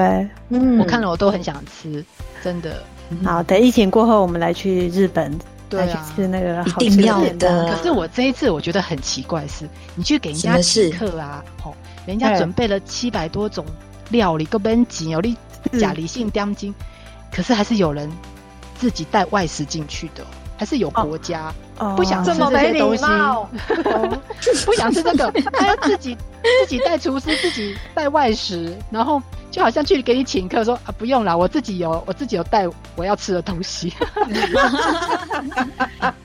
[0.50, 2.04] 嗯，我看了我都很想吃，
[2.44, 2.84] 真的。
[3.24, 5.32] 好，等疫情过后，我们来去日本。
[5.70, 7.74] 对啊，是那个一定要的。
[7.76, 11.74] 可是我这一次我觉得很奇怪，是你去给人家请客啊，哦，
[12.06, 13.64] 人家准备了七百多种
[14.10, 15.38] 料理，根本几有利
[15.80, 16.74] 假理性当金，
[17.32, 18.10] 可是还是有人
[18.78, 20.26] 自己带外食进去的，
[20.58, 21.54] 还是有国家
[21.96, 23.04] 不想吃这些东西，
[24.66, 26.18] 不想吃这个， 他要自己
[26.62, 29.22] 自己带厨师，自己带外食，然后。
[29.52, 33.94] 就好像去给你请客，说啊不用了，我自己有，我自己有带我要吃的东西。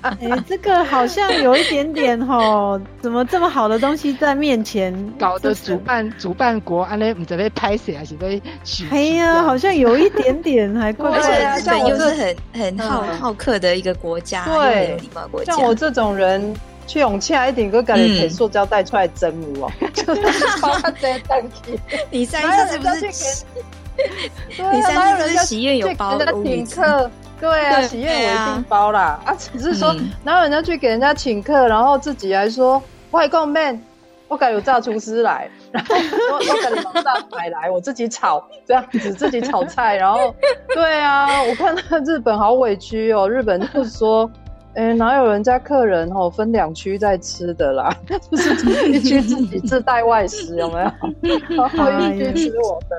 [0.03, 7.15] 哎、欸，这个好像有一点点吼，怎么这么好的东西在面前，搞得主办主办国安呢？
[7.17, 8.87] 你准备拍谁还是被取？
[8.91, 11.49] 哎呀，好像有一点点还怪怪的。
[11.49, 15.55] 而且日本又是很很好好客的一个国家，对，礼貌国家。
[15.55, 16.55] 像我这种人。
[16.87, 21.81] 去永庆一定个感觉可以塑胶袋出来蒸哦， 就是包他这些东西。
[22.11, 23.45] 你上一次是不是？
[24.73, 27.11] 你上一次是喜宴有包的请客？
[27.41, 29.21] 对啊，喜宴我一定包啦。
[29.25, 29.95] 啊，只是说，
[30.25, 33.81] 然后人家去给人家请客，然后自己还说外公 man，
[34.29, 40.35] 我改有炸厨师来， 然后我我改马上买来，我自己炒这样子，自己炒菜，然后
[40.75, 44.31] 对啊，我看到日本好委屈哦，日本就是说。
[44.75, 47.97] 哎、欸，哪有人家客人哦分两区在吃的啦？
[48.31, 51.39] 就是一区自己自带外食，有没有？
[51.57, 52.97] 然后一区吃我的，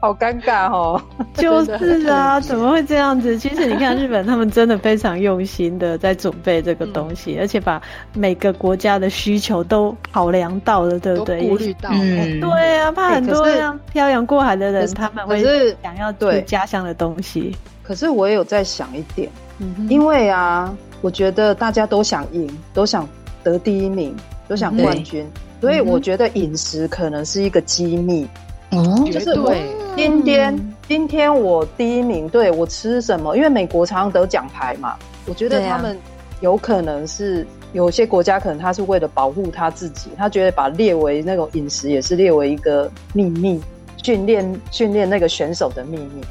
[0.00, 1.00] 好尴尬哦。
[1.36, 3.36] 就是啊，怎么会这样子？
[3.38, 7.80] 其实你看日本，他们真的非常用心的在准备这个东西，嗯、而且把
[8.14, 11.46] 每个国家的需求都考量到了，对不对？
[11.46, 11.90] 顾虑到。
[11.92, 15.42] 嗯，对啊，怕很多这样漂洋过海的人，他们会
[15.82, 17.54] 想要对家乡的东西。
[17.82, 20.74] 可是我也有在想一点，嗯、因为啊。
[21.00, 23.08] 我觉得大家都想赢，都想
[23.42, 24.14] 得第一名，
[24.46, 25.26] 都想冠军，
[25.60, 28.28] 所以我觉得饮食可能是一个机密。
[28.70, 29.62] 哦，就是对，
[29.96, 33.36] 今天今天我第一名，对，我吃什么？
[33.36, 34.94] 因为美国常常得奖牌嘛，
[35.26, 35.98] 我觉得他们
[36.40, 43.60] 有可能是有些国家可能他是为了保护他自己，他觉得把列为那种饮食也是列为一个秘密，
[44.02, 46.22] 训练训练那个选手的秘密。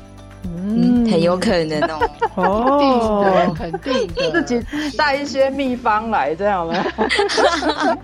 [0.44, 2.10] 嗯，很有可能哦。
[2.36, 6.74] 哦，肯定的，自己带一些秘方来，这样吗？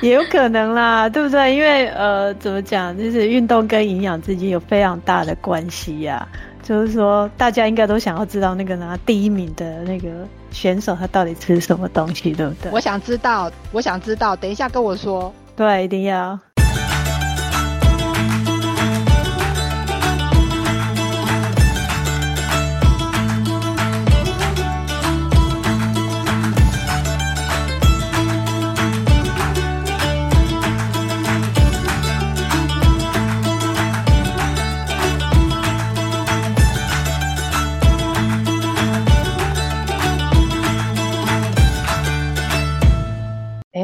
[0.00, 1.54] 也有可能啦，对不对？
[1.54, 6.26] 因为呃，怎么讲，就是运动跟营养之间有非常大的关系呀。
[6.62, 10.08] 就是说，大家应该都想要知道那个拿第一名的那个
[10.50, 12.72] 选手他到底吃什么东西，对不对？
[12.72, 15.30] 我想知道，我想知道，等一下跟我说。
[15.56, 16.38] 对，一定要。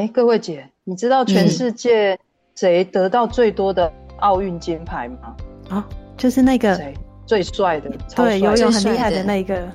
[0.07, 2.17] 各位姐，你知道全世界
[2.55, 5.35] 谁得到最多的奥运金牌吗？
[5.69, 5.85] 啊，
[6.17, 6.93] 就是那个谁
[7.25, 9.67] 最帅的，对，游泳很厉害的那个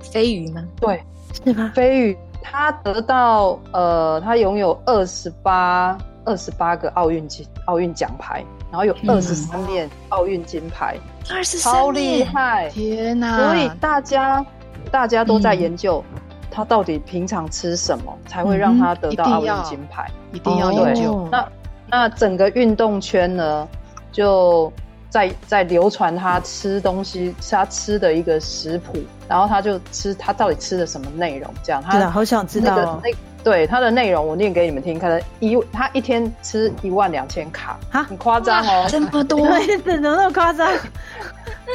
[0.00, 0.66] 飞鱼吗？
[0.80, 1.02] 对，
[1.44, 1.70] 是吗？
[1.74, 10.96] 飞鱼，他得到呃，他拥有二十八二十八个奥运金奥运奖牌，然后有二十三面奥运金牌，
[11.30, 12.68] 二十三，超厉害！
[12.70, 13.36] 天哪！
[13.38, 14.44] 所以大家
[14.90, 16.02] 大家都在研究。
[16.14, 20.10] 嗯他到底平常吃什么才会让他得到奥运金牌？
[20.32, 21.28] 一定要研究。
[21.30, 21.48] 那
[21.88, 23.68] 那整个运动圈呢，
[24.10, 24.72] 就
[25.08, 31.48] 在在流传他吃东西，他吃的一个食谱，然后他就吃他到底吃的什么内容？
[31.62, 33.00] 这样，他好想知道、哦。
[33.02, 33.10] 那
[33.46, 34.98] 对他的内容，我念给你们听。
[34.98, 39.46] 可能一他一天吃一万两千卡，哈，很夸张哦，这么多，
[39.84, 40.68] 怎么那么夸张？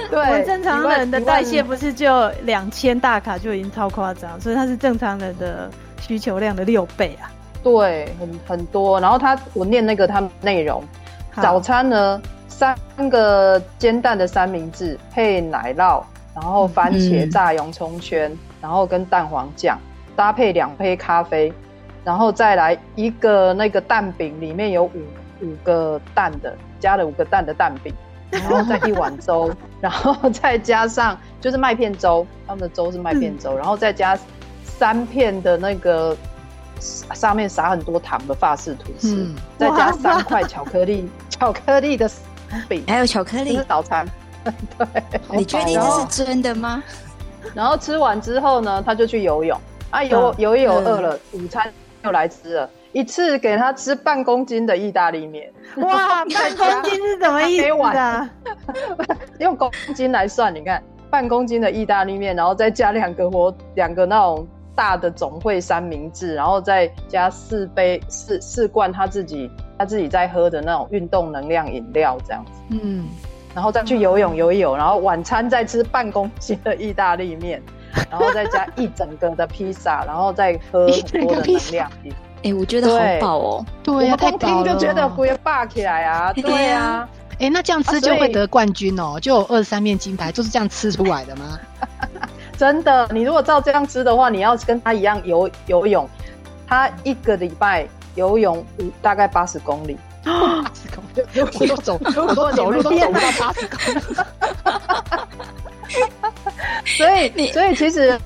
[0.09, 7.31] 对，我们正常人的代谢不是就两千大卡就已经超夸张，所以它是正常人的需求量的六倍啊。
[7.63, 8.99] 对，很很多。
[8.99, 10.83] 然后他，我念那个他们内容，
[11.41, 12.75] 早餐呢，三
[13.09, 16.03] 个煎蛋的三明治配奶酪，
[16.35, 19.79] 然后番茄炸洋葱圈，嗯、然后跟蛋黄酱
[20.15, 21.51] 搭配两杯咖啡，
[22.03, 24.91] 然后再来一个那个蛋饼，里面有五
[25.41, 27.93] 五个蛋的，加了五个蛋的蛋饼。
[28.31, 34.17] 然后再一碗粥，然后再加上就是麦片粥，他们的粥是麦片粥，嗯、然后再加
[34.63, 36.15] 三片的那个
[36.79, 42.09] 上面撒很多糖的法式吐司，嗯、再加三块巧克力， 巧克力的
[42.69, 44.07] 饼，还有巧克力是早餐。
[44.79, 44.87] 对，
[45.31, 46.81] 你确定这是真的吗？
[47.53, 49.59] 然后吃完之后呢，他就去游泳
[49.91, 51.71] 啊，游游一游饿了，嗯、午餐
[52.03, 52.69] 又来吃了。
[52.93, 58.29] 一次给他吃半公斤的意大利面，哇， 半公斤是什么意思啊？
[59.39, 73.05] 用公斤来算，你看半公斤的意大利面，然后再加两个火两个那种大的总汇三明治，然后再加四杯四四罐他自己他自己在喝的那种运动能量饮料这样子，嗯，
[73.55, 77.63] 然后再去游泳游一游，然后晚餐再吃半公斤的意大利面，
[78.09, 82.13] 然后再加一整个的披萨，然后再喝很多的能量饮。
[82.37, 83.65] 哎、欸，我觉得好饱哦。
[83.83, 86.33] 对呀，光听就觉得不会霸起来啊。
[86.33, 87.07] 对呀。
[87.39, 91.59] 哎，那这样吃就会得冠军哦，就有二十三面金牌，就是这样吃出来的吗？
[92.57, 96.07] 真的，你如果照这样吃的话，你要跟他一样游游泳，
[96.67, 99.97] 他一个礼拜游泳五大概八十公里。
[100.23, 101.21] 八十公里，
[101.59, 103.99] 我都走，我都走路都走不到八十公里。
[106.85, 108.19] 所以，所以其实。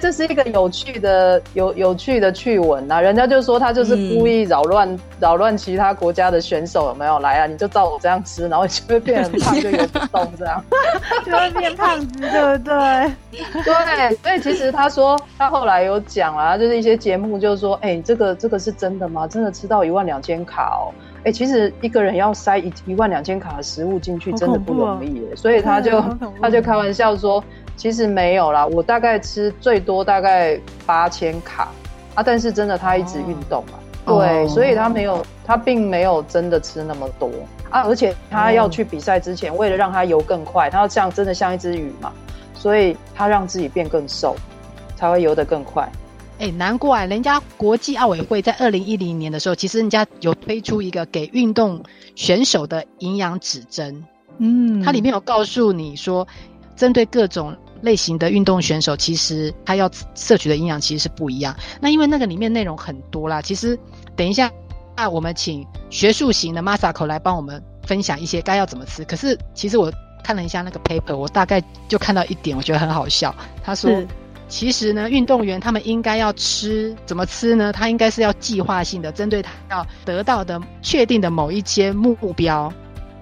[0.00, 3.00] 这是一个有趣的、有有趣的趣闻呐。
[3.00, 4.88] 人家就说他就是故意扰乱、
[5.20, 7.46] 扰、嗯、乱其他国家的选手，有没有来啊？
[7.46, 10.64] 你就照我这样吃，然后就会变很胖，就有不动，这样
[11.24, 13.12] 就会变胖子，对不对？
[13.62, 14.16] 对。
[14.16, 19.26] 所以其实他说，他后来有讲啊，就是一些节目就是说，哎、欸，这个这个是真的吗？
[19.26, 20.90] 真的吃到一万两千卡哦？
[21.18, 25.28] 哎、欸，其实一个人要塞一一万两千卡的食物进去，真的不容易耶。
[25.32, 26.02] 哦、所以他就
[26.40, 27.42] 他就开玩笑说。
[27.82, 30.56] 其实没有啦，我大概吃最多大概
[30.86, 31.68] 八千卡
[32.14, 37.28] 啊，但是真的他一直运动嘛，哦、对，哦、所以他没有，他并没有真的吃那么多
[37.70, 42.12] 啊，而且他要去比赛之前，为了让他游更快，他要像真的像一只鱼嘛，
[42.54, 44.36] 所以他让自己变更瘦，
[44.94, 45.90] 才会游得更快。
[46.38, 51.82] 哎，难怪人家国际奥委会在二零一零年的时候，其实人家有推出一个给运动
[52.14, 54.04] 选手的营养指针，
[54.38, 56.24] 嗯，它里面有告诉你说。
[56.74, 61.54] 针对各种类型的运动选手，其实他要摄取的营养其实是不一样。
[61.80, 63.78] 那因为那个里面内容很多啦，其实
[64.16, 64.50] 等一下，
[64.96, 69.04] 那我们请学术型的 Masako 来帮我们分享一些该要怎么吃。
[69.04, 69.92] 可是其实我
[70.24, 73.34] 看了一下那个 paper，我大概就看到一点，我觉得很好笑。
[73.62, 73.90] 他说，
[74.48, 77.72] 其实呢，运动员他们应该要吃怎么吃呢？
[77.72, 82.72] 他应该是要计划性的，针对他要得到的确定的某一些目标。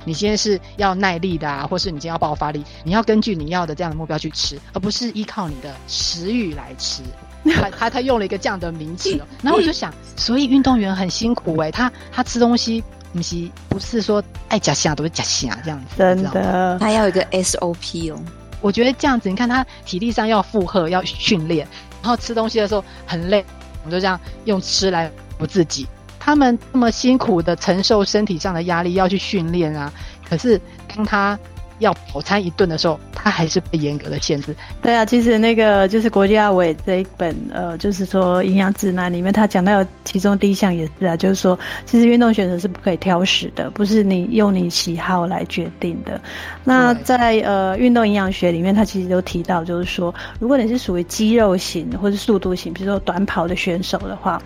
[0.04, 7.02] 你现在是要耐力的啊，或是你今天要爆发力，你要根据你要的这样的目标去吃，而不是依靠你的食欲来吃。
[7.54, 12.84] 他他他用了一个这样的名词， 然后我就想，所以运动员很辛苦哎、欸，他他吃东西
[13.14, 18.22] 不是不是说爱假虾都是假虾这样子，真的，他要有一个 SOP 哦。
[18.60, 21.66] 我觉得这样子，你看他体力上要负荷，要训练，
[22.02, 23.42] 然后吃东西的时候很累，
[23.84, 25.86] 我们就这样用吃来补自己。
[26.30, 29.92] 他们那么辛苦的承受身体上的压力，要去训练啊。
[30.28, 31.36] 可是当他
[31.80, 34.54] 要饱餐一顿的时候，他还是被严格的限制。
[34.80, 46.20] 对啊，其实那个就是国际奥委这一本呃，就是说营养指南里面，他讲到其中第一项也是啊，就是说其实运动选手是不可以挑食的，不是你用你喜好来决定的。
[46.62, 54.40] 那在呃运动营养学里面，他其实都提到，就是说如果你是属于肌肉型或是速度型，比如说短跑的选手的话。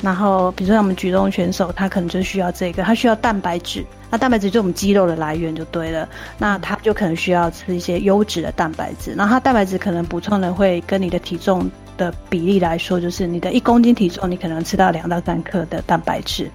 [0.00, 3.84] 然后，比如说我们举重选手，他可能就需要这个，他需要蛋白质。
[4.10, 6.08] 那蛋白质就是我们肌肉的来源就对了。
[6.38, 9.12] 那他就可能需要吃一些优质的蛋白质。
[9.14, 16.48] 然后他蛋白质可能补充的会跟你的体重的比例来说，就是你的一公斤体重，你可能吃到两到三克的蛋白质。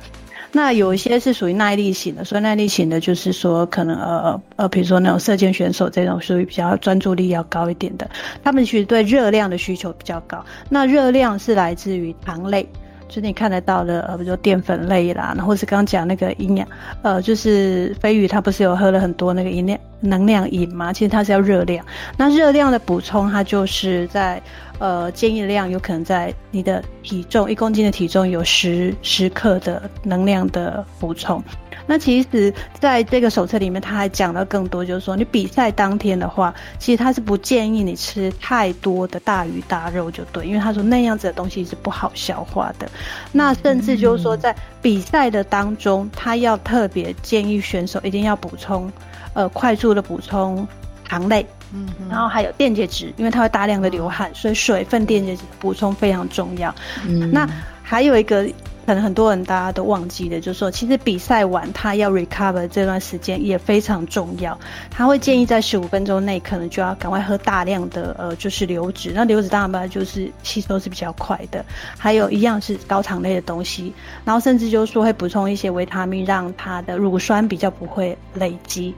[0.56, 8.10] 那有一些是属于耐力型的，所以耐力型的就是说，可能呃呃，比如说那种射箭选手这种属于比较专注力要高一点的，
[8.44, 10.46] 他们其实对热量的需求比较高。
[10.70, 12.68] 那热量是来自于糖类。
[13.14, 16.68] 就你看得到的，呃，比如说淀粉类啦，然后是刚讲那个营养，
[17.04, 20.92] 呃，就是飞宇他不是有喝了很多那个营养能量饮嘛？
[20.92, 21.86] 其实它是要热量。
[22.18, 24.42] 那热量的补充，它就是在
[24.80, 31.40] 呃建议量有可能在你的体重一公斤的体重有十十克的能量的补充。
[31.86, 42.90] 那其实，在这个手册里面，他还讲了更多，就是说，你比赛当天的话，其实他是不建议你吃太多的大鱼大肉，就对，因为他说那样子的东西是不好消化的。
[43.32, 48.90] 那甚至就是说，在比赛的当中，他要特别建议选手一定要补充，
[49.34, 50.66] 呃，快速的补充
[51.04, 56.74] 糖类，嗯，然后还有电解质，因为它会大量的流汗，所以水分、电解质补充非常重要。
[57.06, 57.46] 嗯，那
[57.84, 58.48] 还有一个。
[58.86, 64.58] 可能很多人大家都忘记了，就是说，其实比赛完他要 recover 这段时间也非常重要。
[64.90, 69.12] 他会建议在十五分钟内，可能就要赶快喝大量的呃，就是流质。
[69.16, 71.64] 那流质蛋白就是吸收是比较快的。
[71.98, 73.94] 还有一样是高糖类的东西，
[74.26, 78.94] 然后甚至就是说会补充一些维他命，让他的乳酸比较不会累积。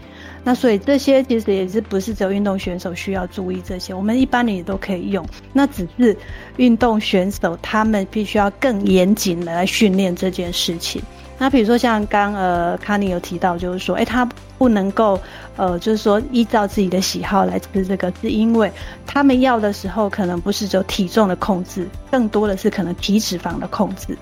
[0.46, 5.26] 那所以这些其实也是不是只有运动选手需要注意这些，我们一般人也都可以用。
[5.52, 6.16] 那只是
[6.58, 11.02] 运动选手他们必须要更严谨的来训练这件事情。
[11.40, 14.24] 那比如说像刚呃卡尼有提到，就是说，哎，他
[14.60, 15.20] 不能够
[15.58, 18.72] 呃，就是说依照自己的喜好来吃这个，是因为
[19.08, 24.16] 他们要的时候可能不是只有体重的控制，更多的是可能体脂肪的控制，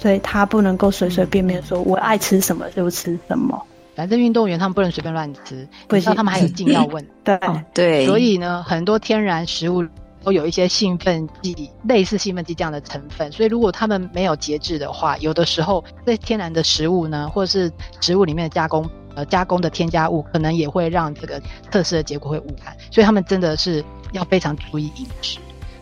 [0.00, 3.62] 所以他不能够随随便便说我爱吃什么就吃什么。
[4.00, 7.06] 反正运动员他们不能随便乱吃，不知道他们还有禁药问。
[7.22, 7.38] 对
[7.74, 9.86] 对，所以呢，很多天然食物
[10.24, 13.30] 都有一些兴奋剂，类似兴奋剂这样的成分。
[13.30, 17.70] 所以如果他们没有节制的话，有的时候这天然的食物呢，或者是
[18.00, 21.38] 食物里面的加工呃加工的添加物，可能也会让这个
[21.70, 22.74] 测试的结果会误判。
[22.90, 25.38] 所以他们真的是要非常注意饮食。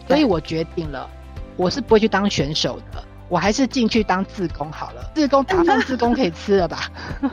[0.09, 1.09] 所以我决定了，
[1.57, 3.05] 我是不会去当选手的。
[3.29, 5.11] 我还是进去当自工好了。
[5.15, 6.91] 自工打饭，自工可以吃了吧？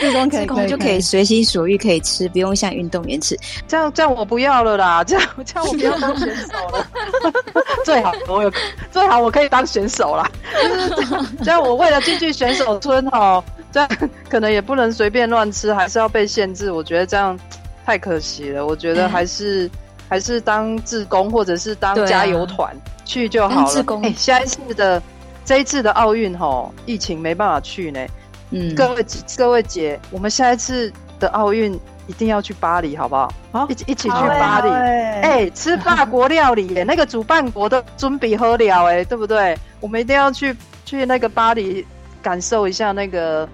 [0.00, 3.38] 自工可以，自工就可以随心所欲可以吃，不用像运动员吃。
[3.68, 6.86] 这样这样我不要了啦， 这样这样我不要当选手了。
[7.84, 8.52] 最好我有
[8.90, 10.30] 最好我可以当选手啦。
[10.62, 13.88] 就是这样，我为了进去选手村哦，这样
[14.30, 16.70] 可能也不能随便乱吃，还是要被限制。
[16.70, 17.38] 我觉得这样
[17.84, 18.66] 太可惜了。
[18.66, 19.70] 我觉得还是、嗯、
[20.08, 23.84] 还是当自工或者是当加油团、啊、去就好了。
[24.02, 25.02] 哎、欸，下一次的。
[25.46, 28.00] 这一次的奥运吼，疫情没办法去呢。
[28.48, 29.04] 嗯，各位
[29.36, 30.90] 各位姐，我们下一次
[31.20, 33.30] 的奥运一定要去巴黎，好不好？
[33.52, 34.70] 好，一起一起去巴黎。
[34.70, 39.54] 哎、欸，吃法国料理耶， 那个主办国的尊比喝了哎，对不对？
[39.80, 41.86] 我们一定要去去那个巴黎，
[42.22, 43.46] 感受一下那个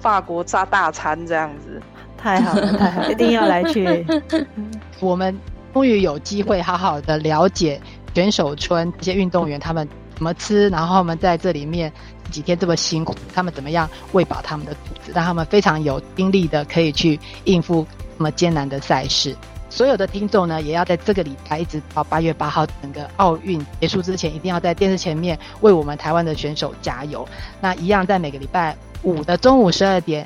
[0.00, 1.78] 法国炸大餐这样子。
[2.16, 4.06] 太好了，太好了， 一定要来去。
[4.98, 5.38] 我们
[5.74, 7.78] 终于有机会好好的了解
[8.14, 9.88] 选手村这些运动员他们。
[10.14, 10.68] 怎么吃？
[10.68, 11.92] 然后他们在这里面
[12.30, 17.84] 几天这么辛苦，他们怎么样喂饱他们的肚子，让他们非常有精力的可以去应付
[18.16, 19.34] 那么艰难的赛事。
[19.68, 27.28] 所有的听众呢，也要在这个礼拜一直到八月八号整个奥运结束之前，一定要在电视前面为我们台湾的选手加油。
[27.60, 30.24] 那一样在每个礼拜五的中午十二点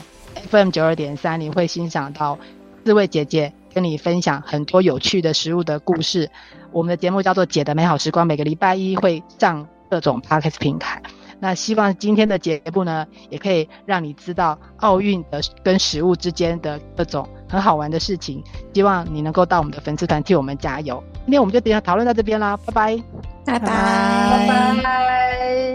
[0.50, 2.38] ，FM 九二点三，你会欣赏到
[2.84, 6.30] 四位姐姐跟你分享很多有趣的食物的故事。
[6.78, 9.66] 我们的节目叫做《姐的美好时光》，每个礼拜一会上。
[9.90, 11.00] 各种 podcast 平台，
[11.40, 18.44] 那希望今天的节目呢，也可以让你知道奥运的跟食物之间的各种很好玩的事情。
[18.74, 21.02] 希望你能够到我们的粉丝团替我们加油。
[21.24, 23.02] 今天我们就等下讨论到这边啦，拜拜，
[23.46, 25.68] 拜拜，拜拜。